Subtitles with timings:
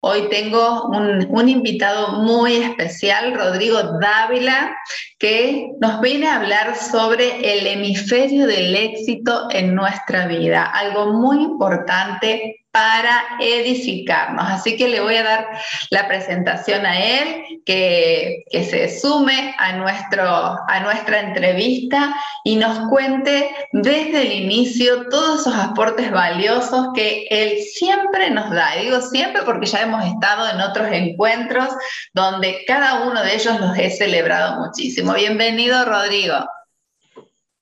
[0.00, 4.76] Hoy tengo un, invitado muy especial, Rodrigo Dávila,
[5.18, 11.42] que nos viene a hablar sobre el hemisferio del éxito en nuestra vida, algo muy
[11.42, 14.44] importante para edificarnos.
[14.48, 15.48] Así que le voy a dar
[15.90, 22.14] la presentación a él, que, se sume a, nuestro, a nuestra entrevista
[22.44, 28.76] y nos cuente desde el inicio todos esos aportes valiosos que él siempre nos da.
[28.80, 31.68] digo siempre porque ya hemos estado en otros encuentros
[32.14, 35.14] donde cada uno de ellos los he celebrado muchísimo.
[35.14, 36.46] Bienvenido, Rodrigo.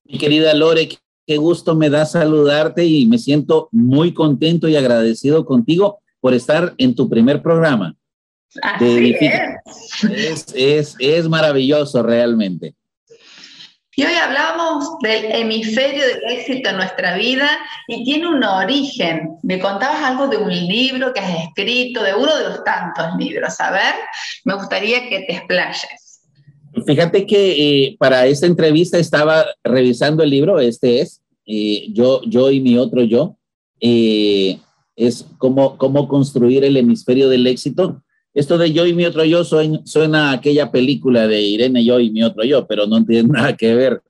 [0.05, 0.89] Mi querida Lore,
[1.27, 6.74] qué gusto me da saludarte y me siento muy contento y agradecido contigo por estar
[6.78, 7.96] en tu primer programa.
[8.62, 10.47] Así es.
[10.54, 12.74] Es, es, maravilloso realmente.
[13.98, 17.48] Y hoy hablamos del hemisferio del éxito en nuestra vida
[17.88, 19.36] y tiene un origen.
[19.42, 23.58] Me contabas algo de un libro que has escrito, de uno de los tantos libros.
[23.58, 23.94] A ver,
[24.44, 26.06] me gustaría que te explayes.
[26.84, 27.52] Fíjate que
[27.86, 32.77] eh, para esta entrevista estaba revisando el libro, este es, eh, yo, yo y mi
[32.77, 33.36] otro yo,
[33.80, 34.58] eh,
[34.94, 38.02] es cómo, cómo construir el hemisferio del éxito.
[38.34, 41.98] Esto de yo y mi otro yo suena, suena a aquella película de Irene, yo
[42.00, 44.02] y mi otro yo, pero no tiene nada que ver.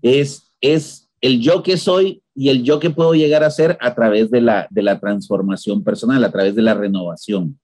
[0.00, 3.94] Es, es el yo que soy y el yo que puedo llegar a ser a
[3.94, 7.58] través de la, de la transformación personal, a través de la renovación.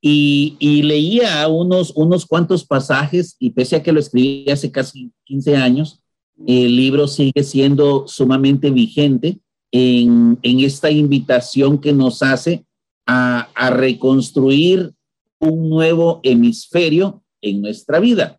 [0.00, 5.56] Y, leía unos, unos cuantos pasajes y pese a que lo escribí hace casi 15
[5.56, 6.00] años,
[6.46, 9.40] el libro sigue siendo sumamente vigente
[9.72, 12.64] en, esta invitación que nos hace
[13.06, 14.92] a, reconstruir
[15.40, 18.38] un nuevo hemisferio en nuestra vida.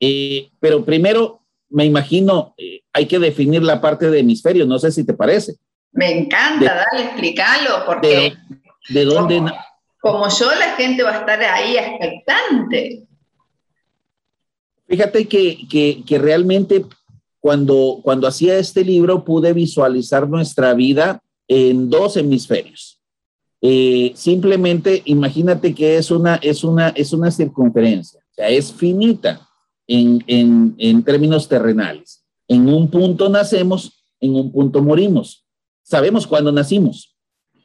[0.00, 4.90] Eh, pero primero, me imagino, eh, hay que definir la parte de hemisferio, no sé
[4.90, 5.54] si te parece.
[5.92, 8.08] Me encanta, dale, explícalo, porque...
[8.08, 8.36] De,
[8.90, 9.42] de dónde
[10.04, 13.06] como yo, la gente va a estar ahí expectante.
[14.86, 16.84] Fíjate que, realmente
[17.40, 23.00] cuando, cuando hacía este libro pude visualizar nuestra vida en dos hemisferios.
[23.62, 29.48] Eh, simplemente imagínate que es una, es una, es una circunferencia, o sea, es finita
[29.86, 30.22] en,
[30.76, 32.22] en términos terrenales.
[32.46, 35.46] En un punto nacemos, en un punto morimos.
[35.82, 37.13] Sabemos cuándo nacimos,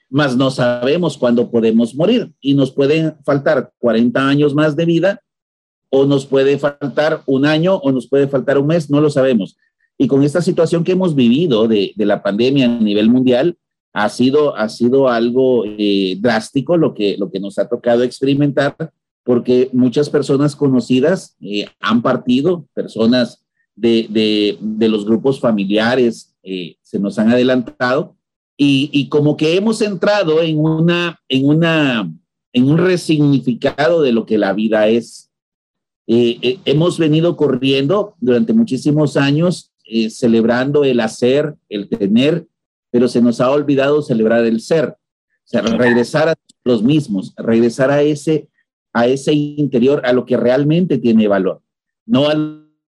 [0.09, 5.21] mas no sabemos cuándo podemos morir y nos pueden faltar 40 años más de vida
[5.89, 9.57] o nos puede faltar un año o nos puede faltar un mes, no lo sabemos.
[9.97, 13.57] Y con esta situación que hemos vivido de, la pandemia a nivel mundial,
[13.91, 18.75] ha sido, ha sido algo eh, drástico lo que, lo que nos ha tocado experimentar,
[19.23, 23.43] porque muchas personas conocidas eh, han partido, personas
[23.75, 28.15] de, los grupos familiares eh, se nos han adelantado
[28.61, 32.11] y, como que hemos entrado en una, en una,
[32.51, 35.31] en un resignificado de lo que la vida es.
[36.07, 42.47] Eh, eh, hemos venido corriendo durante muchísimos años eh, celebrando el hacer, el tener,
[42.91, 44.89] pero se nos ha olvidado celebrar el ser.
[44.89, 48.49] O sea, regresar a los mismos, regresar a ese,
[48.91, 51.61] a ese interior, a lo que realmente tiene valor,
[52.05, 52.33] no a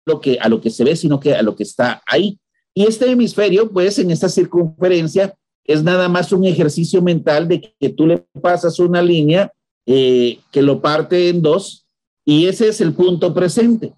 [0.06, 2.40] lo que, a lo que se ve, sino que a lo que está ahí.
[2.74, 7.90] Y este hemisferio, pues en esta circunferencia, es nada más un ejercicio mental de que
[7.90, 9.52] tú le pasas una línea
[9.86, 11.88] eh, que lo parte en dos
[12.26, 13.94] y ese es el punto presente.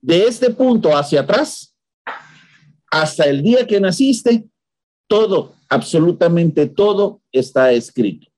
[0.00, 1.74] De este punto hacia atrás,
[2.90, 4.48] hasta el día que naciste,
[5.06, 8.28] todo, absolutamente todo está escrito.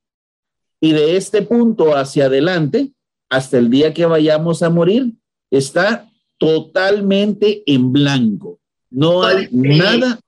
[0.80, 2.92] Y de este punto hacia adelante,
[3.28, 5.14] hasta el día que vayamos a morir,
[5.50, 8.58] está totalmente en blanco.
[8.90, 10.18] No hay nada.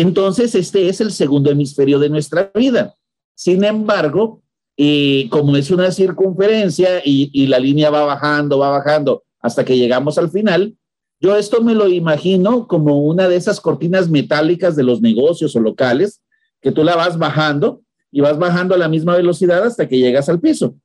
[0.00, 2.94] Entonces, este es el segundo hemisferio de nuestra vida.
[3.34, 4.40] Sin embargo,
[4.78, 10.16] eh, como es una circunferencia y, la línea va bajando, va bajando hasta que llegamos
[10.16, 10.74] al final,
[11.20, 15.60] yo esto me lo imagino como una de esas cortinas metálicas de los negocios o
[15.60, 16.22] locales,
[16.62, 20.30] que tú la vas bajando y vas bajando a la misma velocidad hasta que llegas
[20.30, 20.76] al piso.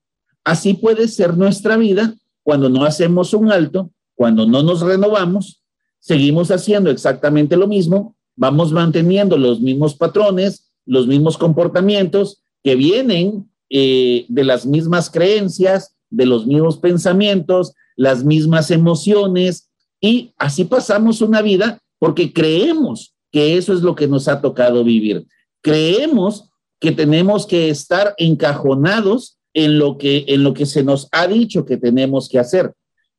[0.44, 2.14] Así puede ser nuestra vida
[2.44, 5.64] cuando no hacemos un alto, cuando no nos renovamos,
[6.00, 13.50] seguimos haciendo exactamente lo mismo vamos manteniendo los mismos patrones, los mismos comportamientos que vienen
[13.70, 19.70] eh, de las mismas creencias, de los mismos pensamientos, las mismas emociones,
[20.02, 24.84] y así pasamos una vida porque creemos que eso es lo que nos ha tocado
[24.84, 25.26] vivir.
[25.62, 26.50] Creemos
[26.80, 31.66] que tenemos que estar encajonados en lo que en lo que se nos ha dicho
[31.66, 32.74] que tenemos que hacer,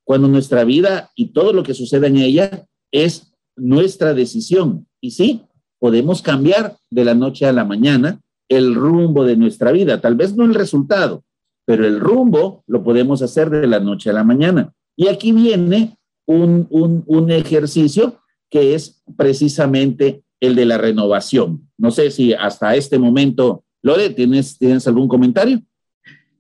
[0.05, 4.87] cuando nuestra vida y todo lo que sucede en ella es nuestra decisión.
[5.07, 5.43] Y sí,
[5.79, 10.35] podemos cambiar de la noche a la mañana el rumbo de nuestra vida, tal vez
[10.35, 11.23] no el resultado,
[11.65, 14.73] pero el rumbo lo podemos hacer de la noche a la mañana.
[14.97, 18.19] Y aquí viene un, un, ejercicio
[18.51, 21.71] que es precisamente el de la renovación.
[21.79, 25.63] No sé si hasta este momento, Lore, ¿tienes, ¿tienes algún comentario?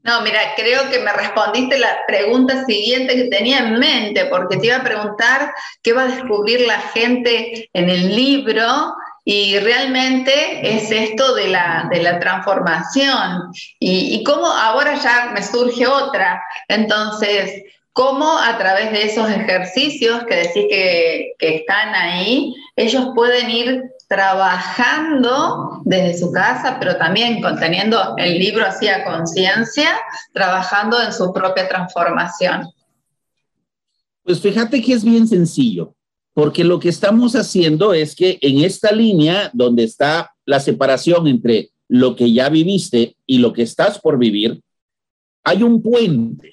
[0.06, 4.68] No, mira, creo que me respondiste la pregunta siguiente que tenía en mente, porque te
[4.68, 8.94] iba a preguntar qué va a descubrir la gente en el libro
[9.24, 13.50] y realmente es esto de la, de la transformación.
[13.80, 16.40] Y, cómo ahora ya me surge otra.
[16.68, 23.50] Entonces, cómo a través de esos ejercicios que decís que, que están ahí, ellos pueden
[23.50, 29.90] ir trabajando desde su casa, pero también conteniendo el libro así a conciencia,
[30.32, 32.68] trabajando en su propia transformación.
[34.22, 35.94] Pues fíjate que es bien sencillo,
[36.34, 41.70] porque lo que estamos haciendo es que en esta línea donde está la separación entre
[41.88, 44.60] lo que ya viviste y lo que estás por vivir,
[45.44, 46.50] hay un puente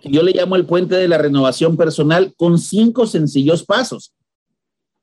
[0.00, 4.12] que yo le llamo el puente de la renovación personal con cinco sencillos pasos.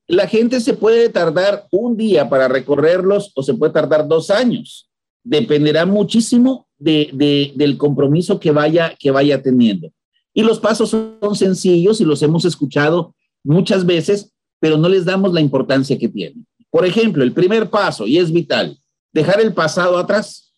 [0.08, 4.90] La gente se puede tardar un día para recorrerlos o se puede tardar dos años.
[5.24, 9.92] Dependerá muchísimo de, del compromiso que vaya, que vaya teniendo.
[10.34, 15.34] Y los pasos son sencillos y los hemos escuchado muchas veces, pero no les damos
[15.34, 16.46] la importancia que tienen.
[16.70, 18.78] Por ejemplo, el primer paso, y es vital,
[19.14, 20.54] dejar el pasado atrás.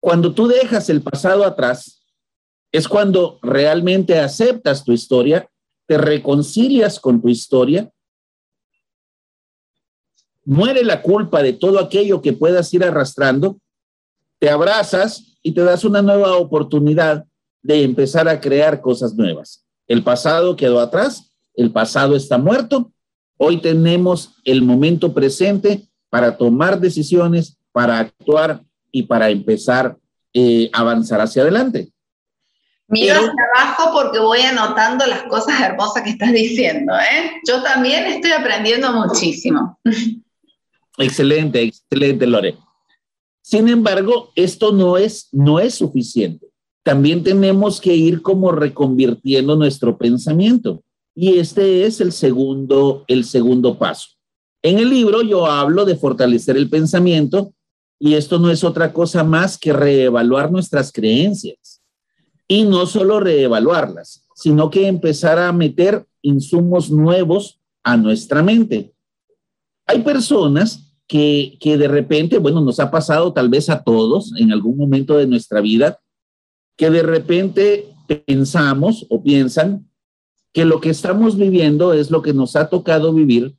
[0.00, 2.02] Cuando tú dejas el pasado atrás,
[2.72, 5.48] es cuando realmente aceptas tu historia,
[5.88, 7.90] te reconcilias con tu historia,
[10.44, 13.58] muere la culpa de todo aquello que puedas ir arrastrando,
[14.38, 17.24] te abrazas y te das una nueva oportunidad
[17.62, 19.64] de empezar a crear cosas nuevas.
[19.86, 22.92] El pasado quedó atrás, el pasado está muerto,
[23.38, 28.62] hoy tenemos el momento presente para tomar decisiones, para actuar
[28.92, 29.96] y para empezar
[30.34, 31.92] eh, a avanzar hacia adelante.
[32.88, 36.94] Miro hacia abajo porque voy anotando las cosas hermosas que estás diciendo.
[36.94, 37.32] ¿eh?
[37.46, 39.78] Yo también estoy aprendiendo muchísimo.
[40.96, 42.56] Excelente, excelente, Lore.
[43.42, 46.46] Sin embargo, esto no es, no es suficiente.
[46.82, 50.82] También tenemos que ir como reconvirtiendo nuestro pensamiento.
[51.14, 54.08] Y este es el segundo, el segundo paso.
[54.62, 57.52] En el libro yo hablo de fortalecer el pensamiento
[57.98, 61.77] y esto no es otra cosa más que reevaluar nuestras creencias
[62.48, 68.94] y no solo reevaluarlas, sino que empezar a meter insumos nuevos a nuestra mente.
[69.86, 74.50] Hay personas que, que de repente, bueno, nos ha pasado tal vez a todos en
[74.50, 76.00] algún momento de nuestra vida,
[76.76, 77.94] que de repente
[78.26, 79.88] pensamos o piensan
[80.52, 83.54] que lo que estamos viviendo es lo que nos ha tocado vivir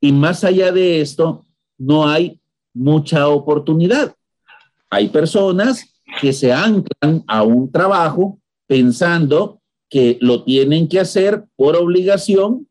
[0.00, 1.44] y más allá de esto
[1.78, 2.40] no hay
[2.72, 4.14] mucha oportunidad.
[4.88, 5.89] Hay personas
[6.20, 12.68] que se anclan a un trabajo pensando que lo tienen que hacer por obligación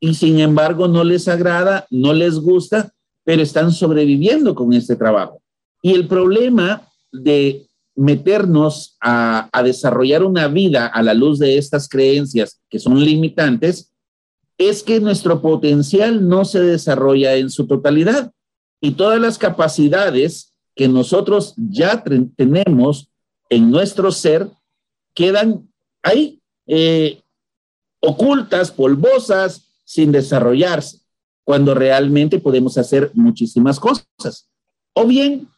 [0.00, 5.40] y sin embargo no les agrada, no les gusta, pero están sobreviviendo con este trabajo.
[5.82, 11.88] Y el problema de meternos a, a, desarrollar una vida a la luz de estas
[11.88, 13.92] creencias que son limitantes
[14.56, 18.32] es que nuestro potencial no se desarrolla en su totalidad
[18.80, 22.02] y todas las capacidades que nosotros ya
[22.36, 23.08] tenemos
[23.48, 24.48] en nuestro ser
[25.14, 25.68] quedan
[26.02, 27.20] ahí, eh,
[28.00, 31.00] ocultas, polvosas, sin desarrollarse,
[31.44, 34.48] cuando realmente podemos hacer muchísimas cosas.
[34.94, 35.48] O bien,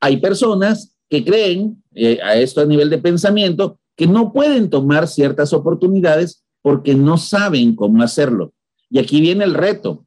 [0.00, 5.08] hay personas que creen, eh, a esto a nivel de pensamiento, que no pueden tomar
[5.08, 8.52] ciertas oportunidades porque no saben cómo hacerlo.
[8.88, 10.06] Y aquí viene el reto.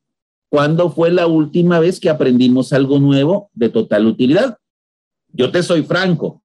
[0.55, 4.57] ¿Cuándo fue la última vez que aprendimos algo nuevo de total utilidad?
[5.33, 6.43] Yo te soy franco,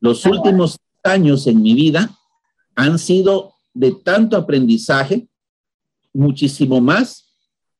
[0.00, 2.14] los últimos años en mi vida
[2.74, 5.28] han sido de tanto aprendizaje,
[6.12, 7.32] muchísimo más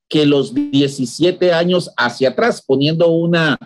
[0.08, 3.58] que los 17 años hacia atrás, poniendo una,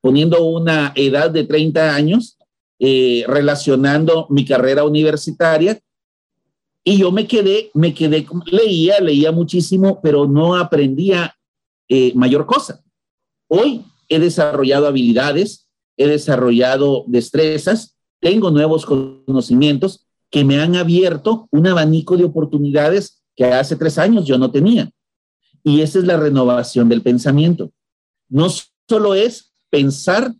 [0.00, 2.38] poniendo una edad de 30 años,
[2.78, 5.80] eh, relacionando mi carrera universitaria.
[6.84, 11.34] Y yo me quedé, me quedé, leía, leía muchísimo, pero no aprendía
[11.88, 12.82] eh, mayor cosa.
[13.48, 15.68] Hoy he desarrollado habilidades
[15.98, 23.44] he desarrollado destrezas, tengo nuevos conocimientos que me han abierto un abanico de oportunidades que
[23.44, 24.90] hace tres años yo no tenía.
[25.64, 27.72] Y esa es la renovación del pensamiento.
[28.28, 28.46] No
[28.88, 30.32] solo es pensar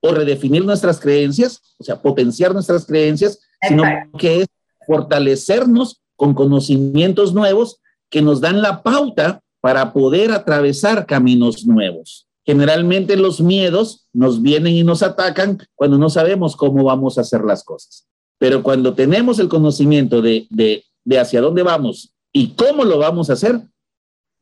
[0.00, 3.82] o redefinir nuestras creencias, o sea, potenciar nuestras creencias, sino
[4.18, 4.46] que es
[4.86, 12.26] fortalecernos con conocimientos nuevos que nos dan la pauta para poder atravesar caminos nuevos.
[12.44, 17.42] Generalmente los miedos nos vienen y nos atacan cuando no sabemos cómo vamos a hacer
[17.44, 18.06] las cosas.
[18.38, 23.28] Pero cuando tenemos el conocimiento de, de, de hacia dónde vamos y cómo lo vamos
[23.28, 23.60] a hacer,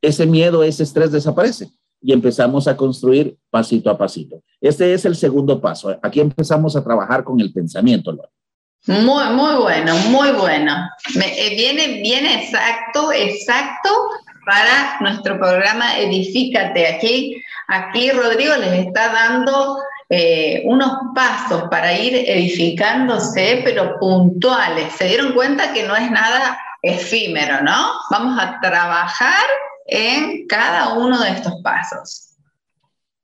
[0.01, 1.69] ese miedo, ese estrés desaparece
[2.01, 4.41] y empezamos a construir pasito a pasito.
[4.61, 5.97] Este es el segundo paso.
[6.01, 8.15] Aquí empezamos a trabajar con el pensamiento,
[8.85, 10.75] Muy, muy bueno, muy bueno.
[11.15, 13.89] Me, eh, viene exacto, exacto
[14.47, 16.87] para nuestro programa Edifícate.
[16.87, 19.77] Aquí, aquí Rodrigo les está dando
[20.09, 24.93] eh, unos pasos para ir edificándose, pero puntuales.
[24.93, 27.91] Se dieron cuenta que no es nada efímero, ¿no?
[28.09, 29.45] Vamos a trabajar
[29.85, 32.29] en cada uno de estos pasos.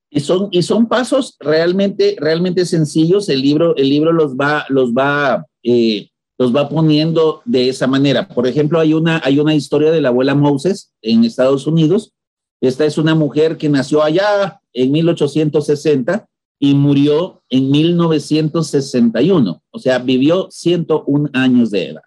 [0.09, 3.29] Y son, y son pasos realmente, realmente sencillos.
[3.29, 8.27] El libro, el libro los va, los va, eh, los va poniendo de esa manera.
[8.27, 12.13] Por ejemplo, hay una, hay una historia de la abuela Moses en Estados Unidos.
[12.61, 16.27] Esta es una mujer que nació allá en 1860
[16.59, 19.61] y murió en 1961.
[19.69, 22.01] O sea, vivió 101 años de edad.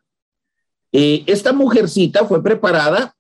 [0.93, 3.15] Eh, esta mujercita fue preparada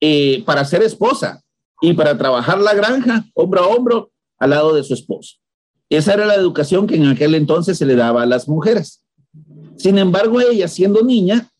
[0.00, 1.42] eh, para ser esposa
[1.80, 5.36] y para trabajar la granja, hombro a hombro, al lado de su esposo.
[5.88, 9.02] Esa era la educación que en aquel entonces se le daba a las mujeres.
[9.78, 11.50] Sin embargo, ella, siendo niña,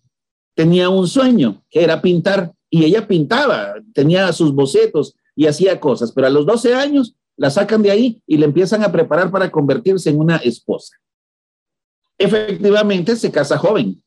[0.55, 6.13] tenía un sueño, que era pintar, y ella pintaba, tenía sus bocetos y hacía cosas,
[6.13, 9.51] pero a los 12 años la sacan de ahí y le empiezan a preparar para
[9.51, 10.97] convertirse en una esposa.
[12.19, 14.03] Efectivamente, se casa joven,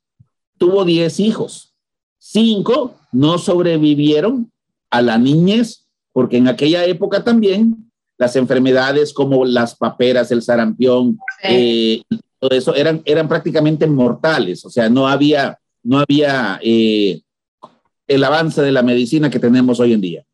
[0.58, 1.72] tuvo 10 hijos,
[2.24, 4.52] Cinco no sobrevivieron
[4.92, 11.18] a la niñez, porque en aquella época también las enfermedades como las paperas, el sarampión,
[11.42, 12.04] eh,
[12.42, 17.22] todo eso eran, eran prácticamente mortales, o sea, no había, no había eh,
[18.08, 20.26] el avance de la medicina que tenemos hoy en día.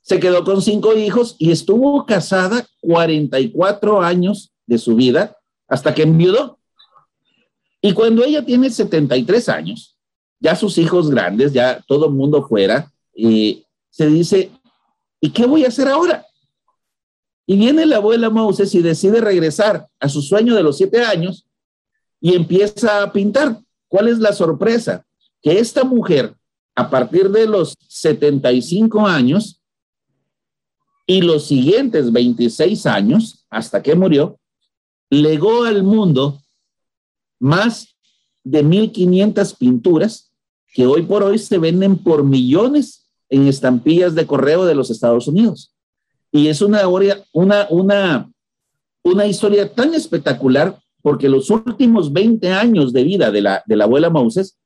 [0.00, 5.36] Se quedó con cinco hijos y estuvo casada 44 años de su vida
[5.68, 6.58] hasta que enviudó.
[7.82, 9.98] Y cuando ella tiene 73 años,
[10.40, 14.50] ya sus hijos grandes, ya todo el mundo fuera, y se dice,
[15.20, 16.24] ¿y qué voy a hacer ahora?
[17.50, 21.46] Y viene la abuela Moses y decide regresar a su sueño de los siete años
[22.20, 23.58] y empieza a pintar.
[23.88, 25.06] ¿Cuál es la sorpresa?
[25.40, 26.36] Que esta mujer,
[26.74, 29.62] a partir de los 75 años
[31.06, 34.38] y los siguientes 26 años, hasta que murió,
[35.08, 36.42] legó al mundo
[37.40, 37.96] más
[38.44, 40.30] de 1.500 pinturas
[40.74, 45.28] que hoy por hoy se venden por millones en estampillas de correo de los Estados
[45.28, 45.72] Unidos.
[46.30, 46.86] Y es una,
[47.32, 48.30] una, una,
[49.02, 53.84] una historia tan espectacular porque los últimos 20 años de vida de la, de la
[53.84, 54.58] abuela Moses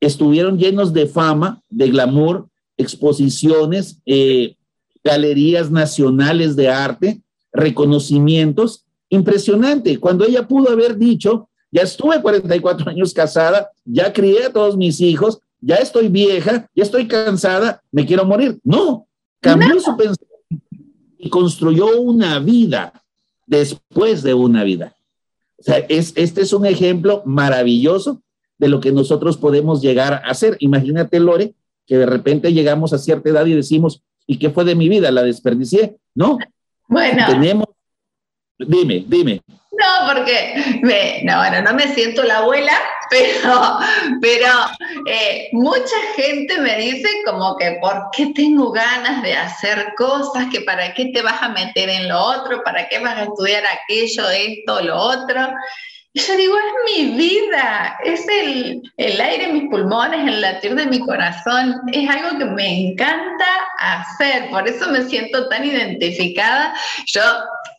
[0.00, 4.54] estuvieron llenos de fama, de glamour, exposiciones, eh,
[5.02, 7.20] galerías nacionales de arte,
[7.52, 8.84] reconocimientos.
[9.08, 9.98] Impresionante.
[9.98, 15.00] Cuando ella pudo haber dicho, ya estuve 44 años casada, ya crié a todos mis
[15.00, 18.58] hijos, ya estoy vieja, ya estoy cansada, me quiero morir.
[18.62, 19.06] No,
[19.40, 20.27] cambió su pensamiento
[21.18, 23.04] y construyó una vida
[23.46, 24.94] después de una vida.
[25.58, 28.22] O sea, es, este es un ejemplo maravilloso
[28.58, 30.56] de lo que nosotros podemos llegar a hacer.
[30.60, 31.54] Imagínate, Lore,
[31.86, 35.10] que de repente llegamos a cierta edad y decimos, ¿y qué fue de mi vida?
[35.10, 35.96] ¿La desperdicié?
[36.14, 36.38] No.
[36.86, 37.24] Bueno.
[37.26, 37.66] Tenemos,
[38.58, 39.42] dime, dime.
[39.78, 42.72] No, porque me, no, bueno, no me siento la abuela,
[43.10, 43.78] pero,
[44.20, 44.48] pero
[45.06, 50.46] eh, mucha gente me dice como que ¿por qué tengo ganas de hacer cosas?
[50.50, 53.62] Que para qué te vas a meter en lo otro, para qué vas a estudiar
[53.66, 55.48] aquello, esto, lo otro.
[56.12, 60.74] Y yo digo, es mi vida, es el, el aire en mis pulmones, el latir
[60.74, 63.46] de mi corazón, es algo que me encanta
[63.78, 66.74] hacer, por eso me siento tan identificada.
[67.06, 67.20] Yo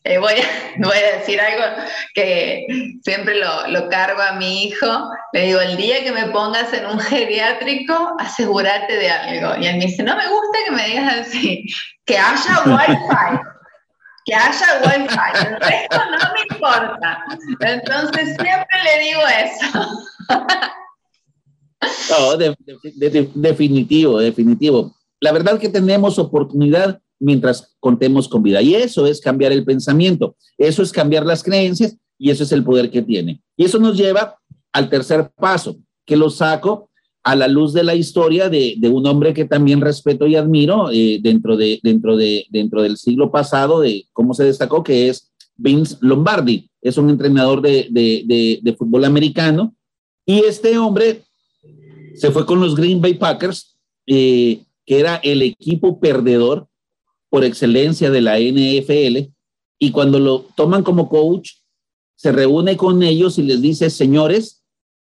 [0.09, 1.83] eh, voy, a, voy, a, decir algo
[2.15, 2.65] que
[3.03, 4.87] siempre lo, lo, cargo a mi hijo.
[5.33, 9.61] Le digo, el día que me pongas en un geriátrico, asegúrate de algo.
[9.61, 11.65] Y él me dice, no me gusta que me digas así,
[12.05, 13.39] que haya wifi.
[14.25, 17.23] Que haya wifi, el resto no me importa.
[17.61, 19.89] Entonces siempre le digo eso.
[22.09, 22.53] No, de,
[22.95, 24.93] de, definitivo, definitivo.
[25.21, 28.61] La verdad que tenemos oportunidad mientras contemos con vida.
[28.61, 32.63] Y eso es cambiar el pensamiento, eso es cambiar las creencias y eso es el
[32.63, 33.41] poder que tiene.
[33.57, 34.37] Y eso nos lleva
[34.73, 36.89] al tercer paso, que lo saco
[37.23, 41.19] a la luz de la historia de, un hombre que también respeto y admiro eh,
[41.21, 45.97] dentro, de, dentro, de, dentro del siglo pasado, de cómo se destacó, que es Vince
[45.99, 46.69] Lombardi.
[46.81, 49.75] Es un entrenador de, fútbol americano.
[50.25, 51.23] Y este hombre
[52.15, 53.75] se fue con los Green Bay Packers,
[54.07, 56.68] eh, que era el equipo perdedor
[57.29, 59.31] por excelencia de la NFL.
[59.79, 61.51] Y cuando lo toman como coach,
[62.15, 64.63] se reúne con ellos y les dice, señores,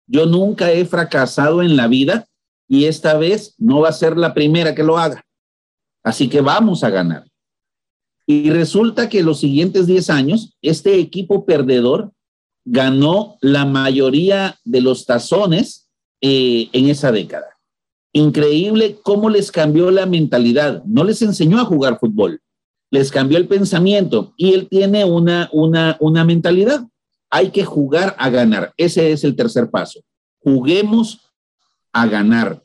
[0.07, 2.27] yo nunca he fracasado en la vida
[2.67, 5.25] y esta vez no va a ser la primera que lo haga.
[6.03, 7.25] Así que vamos a ganar.
[8.25, 12.11] Y resulta que los siguientes 10 años, este equipo perdedor
[12.65, 15.89] ganó la mayoría de los tazones
[16.21, 17.52] eh, en esa década.
[18.13, 20.83] Increíble cómo les cambió la mentalidad.
[20.85, 22.41] No les enseñó a jugar fútbol,
[22.91, 26.87] les cambió el pensamiento y él tiene una, una, una mentalidad
[27.33, 28.75] hay que jugar a ganar.
[28.77, 30.01] Ese es el tercer paso.
[30.43, 31.31] Juguemos
[31.91, 32.63] a ganar.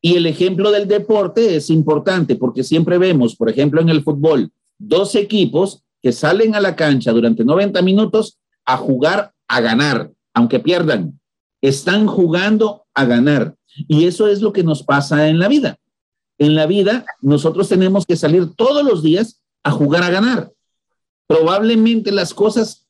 [0.00, 4.52] Y el ejemplo del deporte es importante porque siempre vemos, por ejemplo, en el fútbol,
[4.78, 10.60] dos equipos que salen a la cancha durante 90 minutos a jugar a ganar, aunque
[10.60, 11.18] pierdan.
[11.60, 13.56] Están jugando a ganar.
[13.76, 15.78] Y eso es lo que nos pasa en la vida.
[16.38, 20.52] En la vida, nosotros tenemos que salir todos los días a jugar a ganar.
[21.26, 22.86] Probablemente las cosas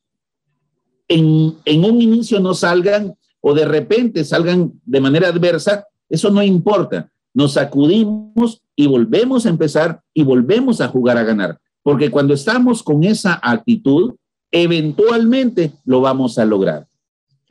[1.09, 7.11] en, un inicio no salgan o de repente salgan de manera adversa, eso no importa.
[7.35, 11.59] Nos sacudimos y volvemos a empezar y volvemos a jugar a ganar.
[11.83, 14.15] Porque cuando estamos con esa actitud,
[14.51, 16.87] eventualmente lo vamos a lograr.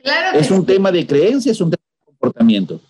[0.02, 2.80] Claro es un tema de creencia, es un tema de comportamiento.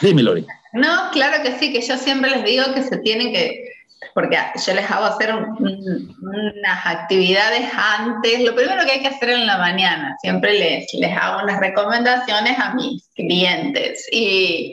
[0.00, 0.46] Dime, Lori.
[0.72, 3.72] No, claro que sí, que yo siempre les digo que se tienen que,
[4.14, 8.40] porque yo les hago hacer unas actividades antes.
[8.40, 12.58] Lo primero que hay que hacer en la mañana, siempre les, les hago unas recomendaciones
[12.58, 14.06] a mis clientes.
[14.12, 14.72] Y,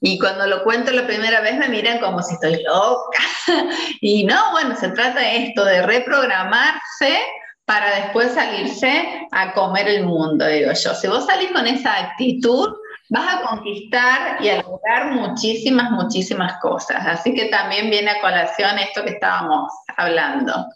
[0.00, 3.22] y cuando lo cuento la primera vez me miran como si estoy loca.
[4.00, 7.20] Y no, bueno, se trata de esto, de reprogramarse
[7.64, 10.94] para después salirse a comer el mundo, digo yo.
[10.94, 12.74] Si vos salís con esa actitud,
[13.12, 16.96] vas a conquistar y a lograr muchísimas, muchísimas cosas.
[17.06, 20.66] Así que también viene a colación esto que estábamos hablando.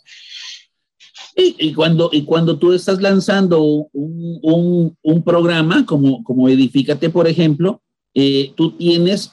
[1.35, 7.83] Y, cuando, y cuando tú estás lanzando un, un, programa como, como Edifícate, por ejemplo,
[8.15, 9.33] eh, tú tienes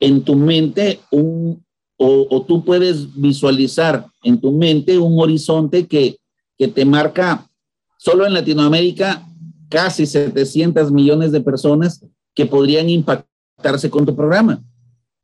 [0.00, 1.64] en tu mente un,
[1.96, 6.16] o, o, tú puedes visualizar en tu mente un horizonte que,
[6.58, 7.48] que te marca
[7.96, 9.24] solo en Latinoamérica
[9.68, 12.04] casi 700 millones de personas
[12.36, 14.62] que podrían impactarse con tu programa.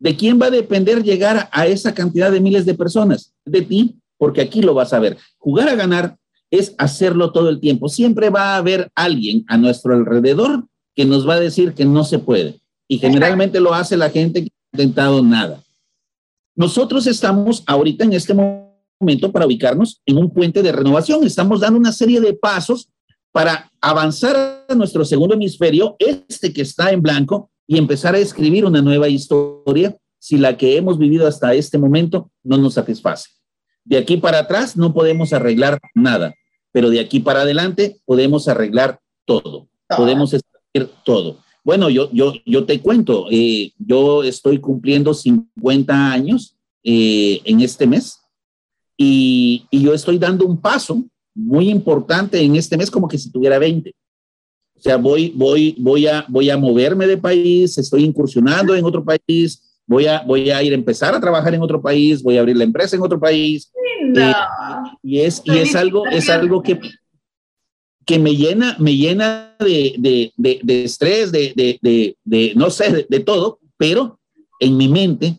[0.01, 3.33] ¿De quién va a depender llegar a esa cantidad de miles de personas?
[3.44, 5.18] De ti, porque aquí lo vas a ver.
[5.38, 6.16] Jugar a ganar
[6.51, 7.88] es hacerlo todo el tiempo.
[7.88, 12.03] Siempre va a haber alguien a nuestro alrededor que nos va a decir que no
[12.03, 12.59] se puede.
[12.88, 15.62] Y generalmente lo hace la gente que no ha intentado nada.
[16.55, 21.25] Nosotros estamos ahorita en este momento para ubicarnos en un puente de renovación.
[21.25, 22.88] Estamos dando una serie de pasos
[23.33, 28.82] para avanzar nuestro segundo hemisferio, este que está en blanco, y empezar a escribir una
[28.82, 33.30] nueva historia si la que hemos vivido hasta este momento no nos satisface.
[33.85, 36.35] De aquí para atrás no podemos arreglar nada,
[36.70, 41.38] pero de aquí para adelante podemos arreglar todo, podemos escribir todo.
[41.64, 47.87] Bueno, yo, yo, yo te cuento, eh, yo estoy cumpliendo 50 años eh, en este
[47.87, 48.20] mes
[48.96, 51.04] y, y yo estoy dando un paso
[51.35, 53.94] muy importante en este mes, como que si tuviera 20.
[54.82, 59.04] O sea, voy, voy, voy, a, voy a moverme de país, estoy incursionando en otro
[59.04, 62.40] país, voy a, voy a ir a empezar a trabajar en otro país, voy a
[62.40, 63.70] abrir la empresa en otro país.
[64.16, 64.32] Eh,
[65.00, 66.80] y es, y es algo, es algo que,
[68.04, 73.20] que me llena, me llena de, de, de, de estrés, de, de, no sé, de,
[73.20, 74.18] todo, pero
[74.58, 75.38] en mi mente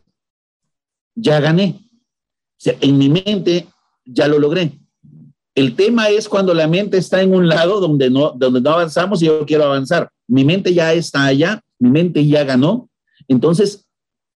[1.15, 1.81] ya gané.
[1.81, 3.67] O sea, en mi mente
[4.05, 4.71] ya lo logré.
[5.55, 9.21] El tema es cuando la mente está en un lado donde no, donde no avanzamos
[9.21, 10.09] y yo quiero avanzar.
[10.27, 12.89] Mi mente ya está allá, mi mente ya ganó.
[13.27, 13.85] Entonces,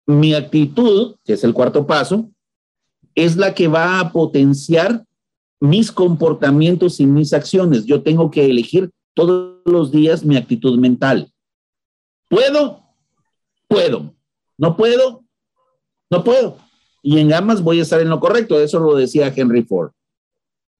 [0.07, 2.31] mi actitud, que es el cuarto paso,
[3.15, 5.05] es la que va a potenciar
[5.61, 7.85] mis comportamientos y mis acciones.
[7.85, 11.33] Yo tengo que elegir todos los días mi actitud mental.
[12.29, 12.83] ¿Puedo?
[13.69, 14.13] Puedo.
[14.59, 15.23] ¿No puedo?
[16.11, 16.59] No puedo.
[17.03, 18.59] Y en ambas voy a estar en lo correcto.
[18.59, 19.93] Eso lo decía Henry Ford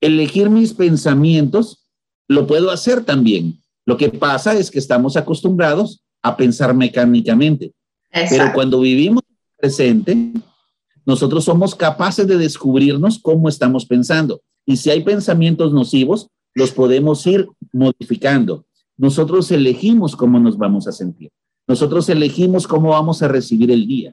[0.01, 1.87] elegir mis pensamientos,
[2.29, 3.61] lo puedo hacer también.
[3.87, 7.73] Lo que pasa es que estamos acostumbrados a pensar mecánicamente.
[8.11, 9.23] Pero cuando vivimos
[9.57, 10.33] presente,
[11.05, 14.41] nosotros somos capaces de descubrirnos cómo estamos pensando.
[14.65, 18.65] Y si hay pensamientos nocivos, los podemos ir modificando.
[18.97, 21.31] Nosotros elegimos cómo nos vamos a sentir.
[21.67, 24.13] Nosotros elegimos cómo vamos a recibir el día.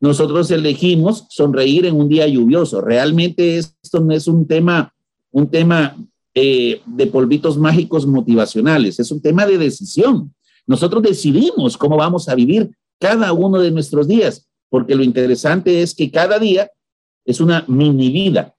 [0.00, 2.80] Nosotros elegimos sonreír en un día lluvioso.
[2.80, 4.91] Realmente esto no es un tema,
[5.32, 5.96] un tema
[6.34, 10.32] eh, de polvitos mágicos motivacionales, es un tema de decisión.
[10.66, 15.94] Nosotros decidimos cómo vamos a vivir cada uno de nuestros días, porque lo interesante es
[15.94, 16.70] que cada día
[17.24, 18.54] es una mini vida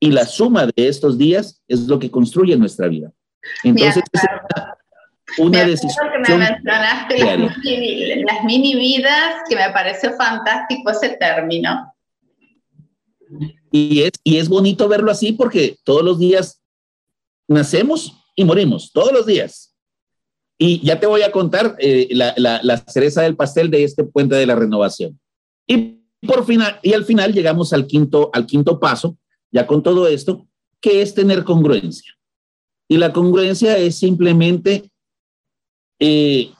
[0.00, 3.12] y la suma de estos días es lo que construye nuestra vida.
[3.62, 4.02] Entonces,
[5.38, 6.08] una decisión.
[6.10, 7.18] Que me mencionaste
[8.24, 11.94] las mini, vidas, que me pareció fantástico ese término.
[13.70, 16.60] Y es, y es bonito verlo así porque todos los días
[17.48, 19.74] nacemos y morimos, todos los días.
[20.58, 24.34] Y ya te voy a contar eh, la, la, cereza del pastel de este puente
[24.34, 25.18] de la renovación.
[25.66, 29.16] Y por final, y al final llegamos al quinto, al quinto paso,
[29.50, 30.46] ya con todo esto,
[30.80, 32.14] que es tener congruencia.
[32.88, 34.90] Y la congruencia es simplemente
[35.98, 36.52] eh,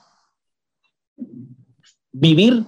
[2.11, 2.63] vivir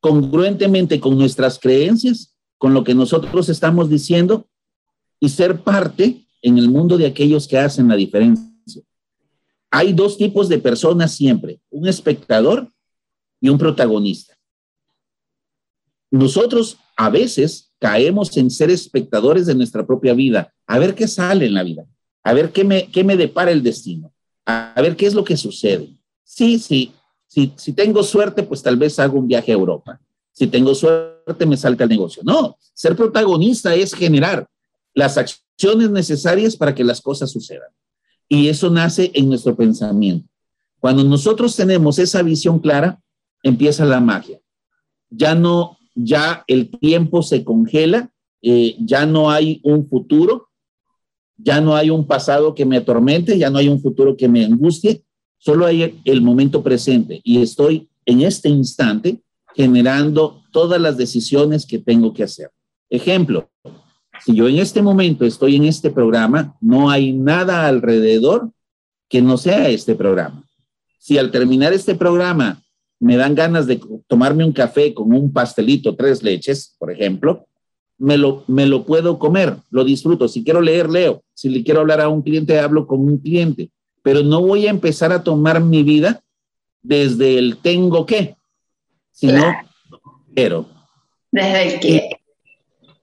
[0.00, 4.46] congruentemente con nuestras creencias, con lo que nosotros estamos diciendo
[5.20, 8.82] y ser parte en el mundo de aquellos que hacen la diferencia.
[9.70, 12.72] Hay dos tipos de personas siempre, un espectador
[13.40, 14.34] y un protagonista.
[16.10, 21.46] Nosotros a veces caemos en ser espectadores de nuestra propia vida, a ver qué sale
[21.46, 21.84] en la vida,
[22.22, 24.12] a ver qué me, qué me depara el destino
[24.46, 25.98] a ver qué es lo que sucede.
[26.22, 26.92] Sí, sí,
[27.26, 30.00] si, si tengo suerte, pues tal vez hago un viaje a Europa.
[30.36, 32.22] Si tengo suerte, me salta el negocio.
[32.22, 34.46] No, ser protagonista es generar
[34.92, 37.70] las acciones necesarias para que las cosas sucedan.
[38.28, 40.28] Y eso nace en nuestro pensamiento.
[40.78, 43.00] Cuando nosotros tenemos esa visión clara,
[43.42, 44.38] empieza la magia.
[45.08, 50.50] Ya no, ya el tiempo se congela, eh, ya no hay un futuro,
[51.38, 54.44] ya no hay un pasado que me atormente, ya no hay un futuro que me
[54.44, 55.02] angustie,
[55.38, 59.22] solo hay el momento presente y estoy en este instante
[59.56, 62.50] generando todas las decisiones que tengo que hacer.
[62.90, 63.48] Ejemplo,
[64.22, 68.50] si yo en este momento estoy en este programa, no hay nada alrededor
[69.08, 70.44] que no sea este programa.
[70.98, 72.62] Si al terminar este programa
[73.00, 77.46] me dan ganas de tomarme un café con un pastelito, tres leches, por ejemplo,
[77.98, 80.28] me lo, me lo puedo comer, lo disfruto.
[80.28, 81.22] Si quiero leer, leo.
[81.32, 83.70] Si le quiero hablar a un cliente, hablo con un cliente.
[84.02, 86.22] Pero no voy a empezar a tomar mi vida
[86.82, 88.35] desde el tengo que,
[89.16, 89.42] sino
[90.34, 90.68] quiero.
[91.32, 92.10] Desde el que.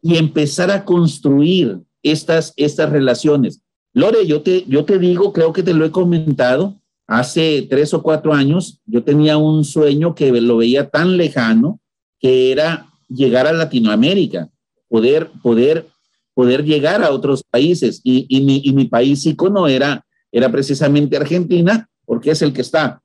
[0.02, 3.62] Y, empezar a construir estas, estas relaciones.
[3.94, 6.76] Lore, yo te, yo te digo, creo que te lo he comentado,
[7.08, 11.80] hace tres o cuatro años yo tenía un sueño que lo veía tan lejano
[12.20, 14.50] que era llegar a Latinoamérica
[14.90, 15.88] poder, poder,
[16.34, 18.02] poder llegar a otros países.
[18.04, 22.62] Y, y, mi, y mi país icono era, era precisamente Argentina, porque es el que
[22.62, 23.02] está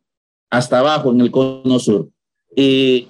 [0.50, 2.10] hasta abajo en el cono sur.
[2.56, 3.08] Eh,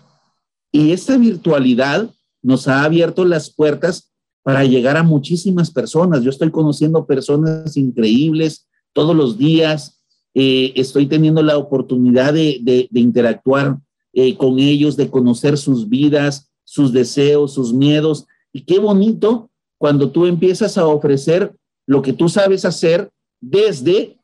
[0.72, 2.10] y esta virtualidad
[2.42, 6.22] nos ha abierto las puertas para llegar a muchísimas personas.
[6.22, 10.00] Yo estoy conociendo personas increíbles todos los días.
[10.34, 13.78] Eh, estoy teniendo la oportunidad de, interactuar
[14.12, 18.26] eh, con ellos, de conocer sus vidas, sus deseos, sus miedos.
[18.52, 21.54] Y qué bonito cuando tú empiezas a ofrecer
[21.86, 24.17] lo que tú sabes hacer desde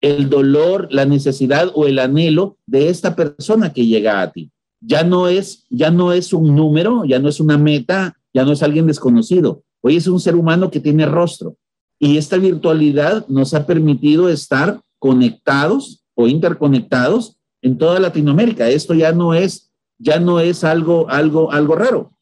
[0.00, 4.50] el dolor, la necesidad o el anhelo de esta persona que llega a ti.
[4.80, 8.52] Ya no es, ya no es un número, ya no es una meta, ya no
[8.52, 9.62] es alguien desconocido.
[9.80, 11.56] Hoy es un ser humano que tiene rostro.
[11.98, 18.68] Y esta virtualidad nos ha permitido estar conectados o interconectados en toda Latinoamérica.
[18.68, 22.12] Esto ya no es, ya no es algo, algo, algo raro.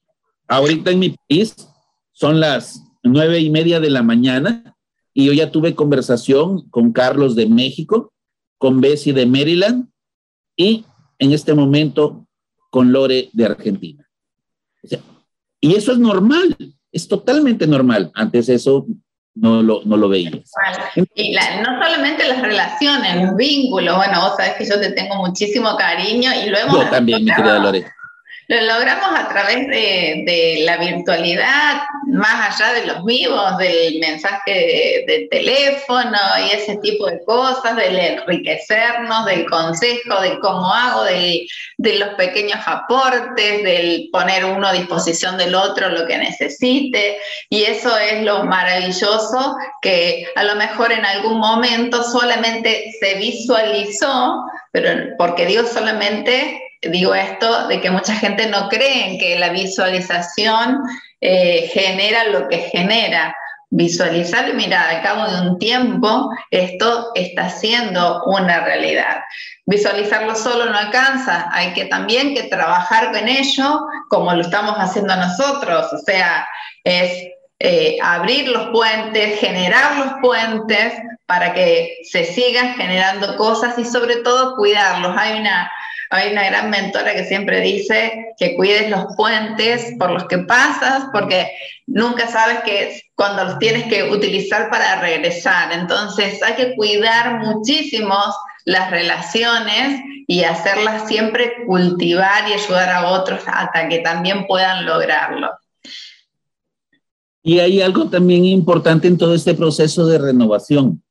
[0.46, 1.54] Ahorita en mi país
[2.12, 4.73] son las nueve y media de la mañana
[5.14, 8.12] y yo ya tuve conversación con Carlos de México,
[8.58, 9.88] con Bessie de Maryland
[10.56, 10.84] y
[11.18, 12.26] en este momento
[12.70, 14.04] con Lore de Argentina.
[15.60, 16.56] y eso es normal,
[16.90, 18.10] es totalmente normal.
[18.14, 18.86] Antes eso
[19.34, 20.30] no lo, no lo veía.
[21.14, 25.76] Y no solamente las relaciones, los vínculos, bueno, vos sabés que yo te tengo muchísimo
[25.76, 26.84] cariño y lo hemos...
[26.84, 27.86] Yo también, mi querida Lore.
[28.46, 35.28] Lo logramos a través de, la virtualidad, más allá de los vivos, del mensaje de,
[35.30, 42.10] teléfono y ese tipo de cosas, del enriquecernos, del consejo, de cómo hago, de los
[42.16, 47.18] pequeños aportes, del poner uno a disposición del otro lo que necesite.
[47.48, 54.44] Y eso es lo maravilloso que a lo mejor en algún momento solamente se visualizó,
[54.70, 59.50] pero porque Dios solamente digo esto de que mucha gente no cree en que la
[59.50, 60.80] visualización
[61.20, 63.34] eh, genera lo que genera.
[63.70, 69.20] Visualizar mira, al cabo de un tiempo esto está siendo una realidad.
[69.66, 75.16] Visualizarlo solo no alcanza, hay que también que trabajar con ello como lo estamos haciendo
[75.16, 76.46] nosotros, o sea,
[76.84, 77.26] es
[77.58, 80.92] eh, abrir los puentes, generar los puentes
[81.26, 85.16] para que se sigan generando cosas y sobre todo cuidarlos.
[85.18, 85.70] Hay una,
[86.14, 91.06] hay una gran mentora que siempre dice que cuides los puentes por los que pasas,
[91.12, 91.50] porque
[91.86, 95.72] nunca sabes que cuando los tienes que utilizar para regresar.
[95.72, 98.16] Entonces hay que cuidar muchísimo
[98.64, 105.50] las relaciones y hacerlas siempre cultivar y ayudar a otros hasta que también puedan lograrlo.
[107.42, 111.02] Y hay algo también importante en todo este proceso de renovación,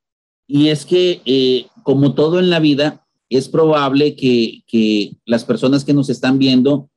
[0.47, 5.93] y es que, eh, como todo en la vida, es probable que, las personas que
[5.93, 6.89] nos están viendo,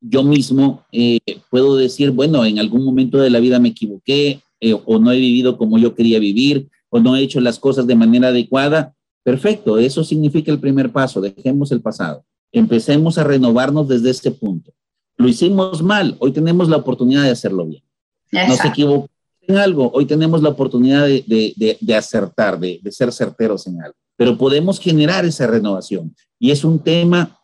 [0.00, 1.18] yo mismo eh,
[1.50, 5.18] puedo decir, bueno, en algún momento de la vida me equivoqué, eh, o no he
[5.18, 8.94] vivido como yo quería vivir, o no he hecho las cosas de manera adecuada.
[9.22, 14.72] Perfecto, eso significa el primer paso, dejemos el pasado, empecemos a renovarnos desde este punto.
[15.16, 17.82] Lo hicimos mal, hoy tenemos la oportunidad de hacerlo bien.
[18.30, 19.10] Nos equivocamos
[19.48, 24.80] en algo, hoy tenemos la oportunidad de, acertar, de, ser certeros en algo, pero podemos
[24.80, 26.14] generar esa renovación.
[26.40, 27.38] Y es un tema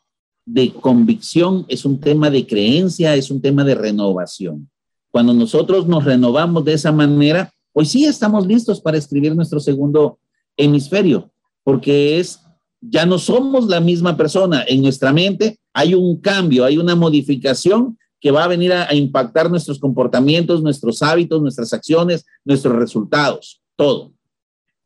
[0.44, 4.68] de convicción, es un tema de creencia, es un tema de renovación.
[5.12, 10.18] Cuando nosotros nos renovamos de esa manera, hoy sí estamos listos para escribir nuestro segundo
[10.56, 11.30] hemisferio,
[11.62, 12.40] porque es,
[12.80, 14.64] ya no somos la misma persona.
[14.66, 19.48] En nuestra mente hay un cambio, hay una modificación que va a venir a, impactar
[19.48, 24.13] nuestros comportamientos, nuestros hábitos, nuestras acciones, nuestros resultados, todo.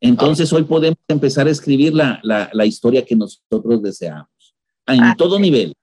[0.01, 4.55] Entonces hoy podemos empezar a escribir la, la, historia que nosotros deseamos,
[4.87, 5.73] en ah, todo nivel,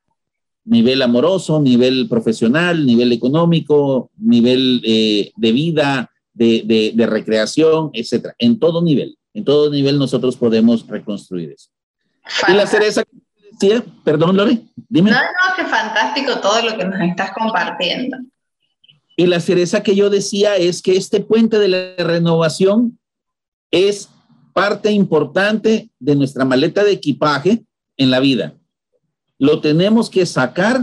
[0.65, 8.35] nivel amoroso, nivel profesional, nivel económico, nivel eh, de vida, de, de, de recreación, etcétera.
[8.39, 11.71] En todo nivel, en todo nivel nosotros podemos reconstruir eso.
[12.49, 13.03] Y la cereza
[13.59, 13.71] Sí,
[14.05, 15.11] perdón, Lore, dime.
[15.11, 18.19] No, no, qué fantástico todo lo que nos estás compartiendo.
[19.17, 22.99] Y la cereza que yo decía es que este puente de la renovación
[23.77, 24.09] es
[24.55, 27.65] parte importante de nuestra maleta de equipaje
[27.97, 28.55] en la vida.
[29.39, 30.81] Lo tenemos que sacar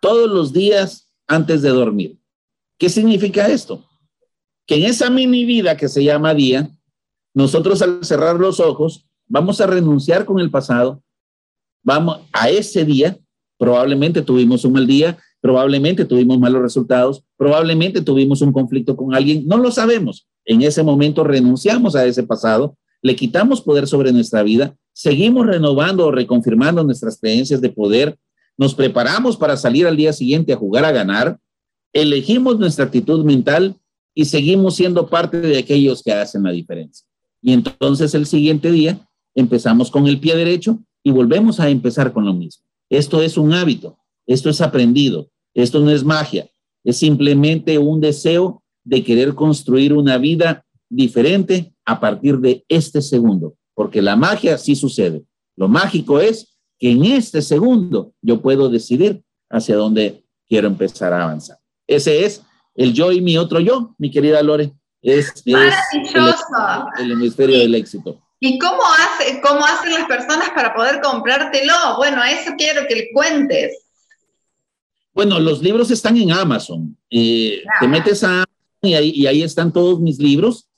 [0.00, 2.18] todos los días antes de dormir.
[2.78, 3.84] ¿Qué significa esto?
[4.66, 6.70] Que en esa mini vida que se llama día,
[7.34, 11.02] nosotros al cerrar los ojos vamos a renunciar con el pasado,
[11.82, 13.18] vamos a ese día,
[13.58, 19.46] probablemente tuvimos un mal día, probablemente tuvimos malos resultados, probablemente tuvimos un conflicto con alguien,
[19.46, 20.26] no lo sabemos.
[20.44, 26.06] En ese momento renunciamos a ese pasado, le quitamos poder sobre nuestra vida, seguimos renovando
[26.06, 28.18] o reconfirmando nuestras creencias de poder,
[28.58, 31.38] nos preparamos para salir al día siguiente a jugar a ganar,
[31.92, 33.76] elegimos nuestra actitud mental
[34.14, 37.06] y seguimos siendo parte de aquellos que hacen la diferencia.
[37.42, 42.24] Y entonces el siguiente día empezamos con el pie derecho y volvemos a empezar con
[42.24, 42.64] lo mismo.
[42.90, 46.50] Esto es un hábito, esto es aprendido, esto no es magia,
[46.84, 53.54] es simplemente un deseo de querer construir una vida diferente a partir de este segundo,
[53.74, 55.22] porque la magia sí sucede.
[55.56, 61.22] Lo mágico es que en este segundo yo puedo decidir hacia dónde quiero empezar a
[61.24, 61.58] avanzar.
[61.86, 62.42] Ese es
[62.74, 64.72] el yo y mi otro yo, mi querida Lore.
[65.02, 66.44] Es, Maravilloso.
[66.98, 68.20] el hemisferio del éxito.
[68.38, 71.74] ¿Y cómo, hace, cómo hacen las personas para poder comprártelo?
[71.98, 73.84] Bueno, a eso quiero que le cuentes.
[75.12, 76.96] Bueno, los libros están en Amazon.
[77.10, 78.44] Eh, te metes a
[78.82, 80.68] y ahí, y ahí están todos mis libros.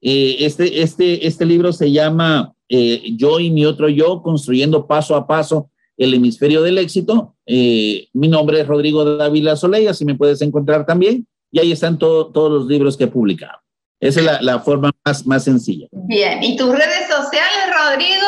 [0.00, 5.14] Eh, este, este, este libro se llama eh, Yo y mi otro yo, construyendo paso
[5.14, 7.36] a paso el hemisferio del éxito.
[7.46, 11.26] mi nombre es Rodrigo Dávila Soleil, así me puedes encontrar también.
[11.50, 13.58] Y ahí están todos los libros que he publicado.
[14.00, 15.86] Esa es la, forma más, más sencilla.
[15.92, 18.26] Bien, ¿y tus redes sociales, Rodrigo?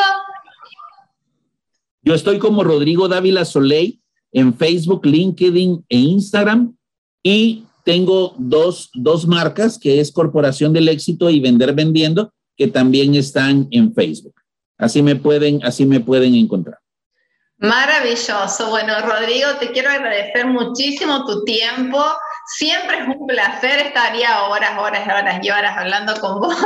[2.01, 3.99] Yo estoy como Rodrigo Dávila Soleil
[4.31, 6.77] en Facebook, LinkedIn e Instagram
[7.23, 13.15] y tengo dos, dos marcas que es Corporación del Éxito y Vender Vendiendo que también
[13.15, 14.33] están en Facebook.
[14.77, 16.79] Así me pueden, así me pueden encontrar.
[17.57, 18.69] Maravilloso.
[18.69, 22.03] Bueno, Rodrigo, te quiero agradecer muchísimo tu tiempo.
[22.57, 26.57] Siempre es un placer, estaría horas, horas, horas y horas hablando con vos,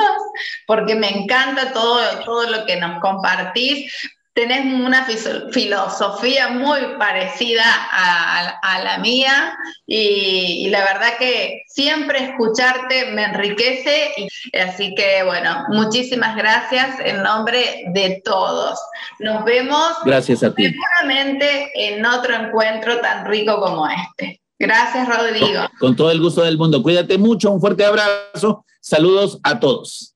[0.68, 3.92] porque me encanta todo, todo lo que nos compartís.
[4.40, 5.06] Tenés una
[5.52, 14.14] filosofía muy parecida a, la mía y, la verdad que siempre escucharte me enriquece.
[14.16, 18.80] Y, así que bueno, muchísimas gracias en nombre de todos.
[19.20, 20.72] Nos vemos gracias a ti.
[20.72, 24.42] seguramente en otro encuentro tan rico como este.
[24.58, 25.64] Gracias, Rodrigo.
[25.80, 26.82] Con todo el gusto del mundo.
[26.82, 28.66] Cuídate mucho, un fuerte abrazo.
[28.80, 30.16] Saludos a todos.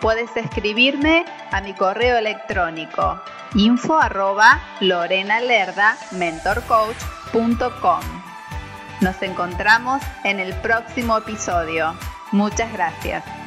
[0.00, 3.20] Puedes escribirme a mi correo electrónico
[3.54, 4.60] info arroba.
[9.00, 11.94] Nos encontramos en el próximo episodio.
[12.32, 13.37] Muchas gracias.